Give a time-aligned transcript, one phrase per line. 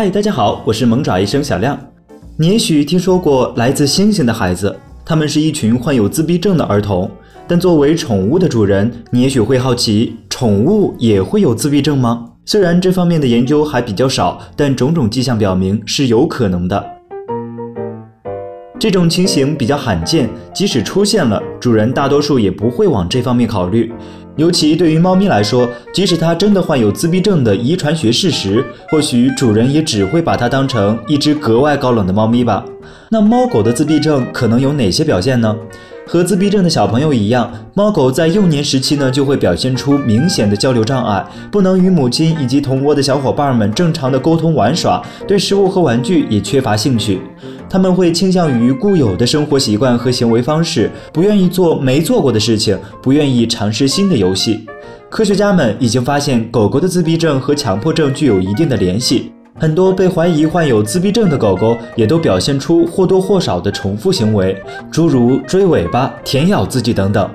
[0.00, 1.76] 嗨，大家好，我是萌爪医生小亮。
[2.36, 4.72] 你也许听说过来自星星的孩子，
[5.04, 7.10] 他们是一群患有自闭症的儿童。
[7.48, 12.30] 但作为宠物的主人，你也许会好奇，宠物也会有自闭症吗？
[12.44, 16.92] 虽然这方面的研究还比较少，但种种迹象表明是有可能的。
[18.78, 23.92] 这种情形比较罕见，即使出现了，主人大多数也不会往这方面考虑。
[24.38, 32.64] 尤其对于猫咪来说，即使它真的患有自闭症的遗传学事实，或许主人也只会把它当成一只格外高冷的猫咪吧。
[33.10, 35.56] 那猫狗的自闭症可能有哪些表现呢？
[36.08, 47.20] 和自闭症的小朋友一样，猫狗在幼年时期呢就会表现出明显的交流障碍，不能与母亲以及同窝的小伙伴们正常的沟通玩耍，对食物和玩具也缺乏兴趣。
[47.68, 54.64] 他们会倾向于固有的生活习惯和行为方式，不愿意做没做过的事情，不愿意尝试新的游戏。
[55.10, 59.30] 科学家们已经发现，狗狗的自闭症和强迫症具有一定的联系。
[59.60, 64.56] 很多被怀疑患有自闭症的狗狗也都表现出或多或少的重复行为，
[64.90, 67.28] 诸如追尾巴、舔咬自己等等。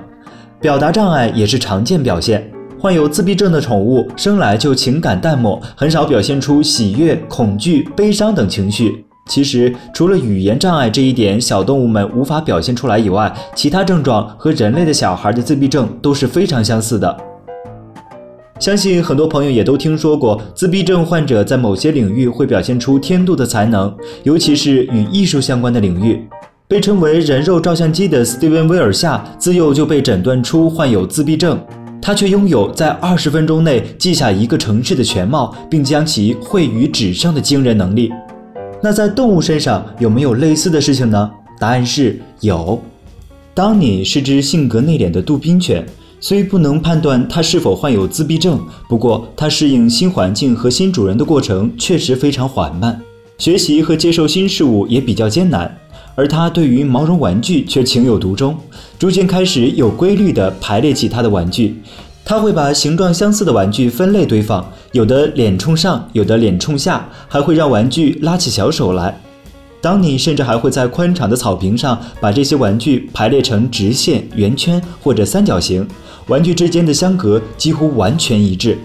[0.60, 2.50] 表达障碍也是常见表现。
[2.78, 9.04] 患有自闭症的宠物生来就情感淡漠，很少表现出喜悦、恐惧、悲伤等情绪。
[9.26, 17.16] 其实，除了语言障碍这一点小动物们无法表现出来以外，其他症状和人类的小孩的自闭症都是非常相似的。
[18.64, 26.26] 相信很多朋友也都听说过，自闭症患者在某些领域会表现出天度的才能，尤其是与艺术相关的领域。
[26.66, 31.62] 被称为“人肉照相机”的斯蒂文·威尔夏，自幼就被诊断出患有自闭症，
[32.00, 38.10] 他却拥有在二十分钟内记下一个城市的全貌，并将其绘于纸上的惊人能力。
[38.82, 41.30] 那在动物身上有没有类似的事情呢？
[41.60, 42.80] 答案是有。
[43.52, 45.84] 当你是只性格内敛的杜宾犬。
[46.26, 48.58] 虽不能判断它是否患有自闭症，
[48.88, 52.98] 不过它适应新环境和新主人的过程确实非常缓慢，
[53.36, 55.76] 学习和接受新事物也比较艰难。
[56.14, 58.56] 而它对于毛绒玩具却情有独钟，
[58.98, 61.76] 逐渐开始有规律地排列起它的玩具。
[62.24, 69.20] 它会把形状相似的玩具分类堆放，有的脸冲上，有的脸冲下，还会让玩具拉起小手来。
[69.84, 75.86] 当你甚至还会在宽敞的草坪上把这些玩具排列成直线、圆圈或者三角形。
[76.28, 78.78] 玩具之间的相隔几乎完全一致，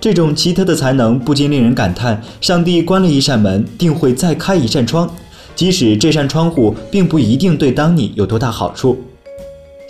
[0.00, 5.06] 这种奇特的才能不禁令人感叹：上帝关了一扇门，定会再开一扇窗，
[5.54, 8.98] 即使这扇窗户并不一定对当你有多大好处。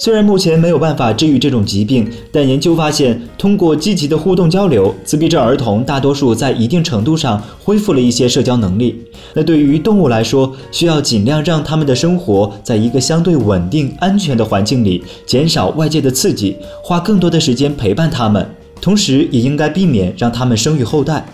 [0.00, 8.94] 虽然目前没有办法治愈这种疾病，但研究发现，通过积极的互动交流，自闭症儿童大多数在一定程度上恢复了一些社交能力。
[9.34, 18.48] 那对于动物来说，需要尽量让他们的生活在一个相对稳定、安全的环境里，减少外界的刺激，花更多的时间陪伴他们，
[18.80, 21.26] 同时也应该避免让他们生育后代。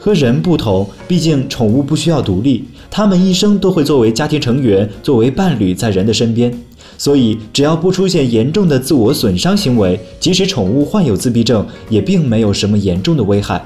[0.00, 6.50] 和人不同，毕竟宠物不需要独立，它们一生都会作为家庭成员、作为伴侣在人的身边。
[6.96, 13.62] 所以，只要不出现严重的自我损伤行为，即使宠物患有自闭症，也并没有什么严重的危害。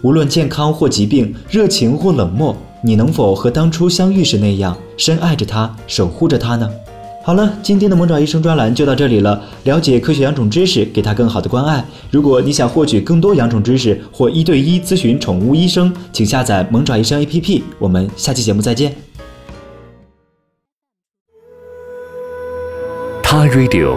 [0.00, 6.68] 无论健康或疾病，热情或冷漠，你能否和当初相遇时那样深爱着它，守护着它呢？
[7.26, 9.42] 好了，今天的萌爪医生专栏就到这里了。
[9.62, 11.82] 了解科学养宠知识，给它更好的关爱。
[12.10, 17.62] 如果你想获取更多养宠知识或一对一咨询宠物医生，请下载萌爪医生 APP。
[17.78, 18.94] 我们下期节目再见。
[23.22, 23.96] 他 Radio，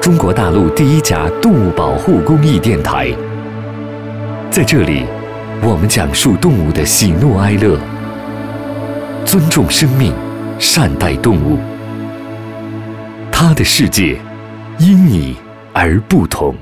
[0.00, 3.14] 中国大陆第一家动物保护公益电台。
[4.50, 5.04] 在这里，
[5.62, 7.78] 我们讲述动物的喜怒哀乐，
[9.24, 10.12] 尊重生命，
[10.58, 11.56] 善待动物。
[13.38, 14.18] 他的世界，
[14.78, 15.36] 因你
[15.74, 16.56] 而不同。